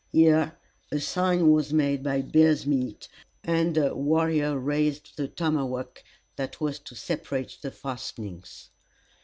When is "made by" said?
1.71-2.23